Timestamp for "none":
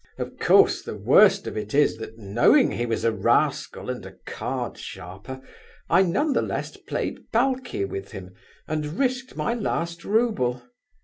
6.01-6.33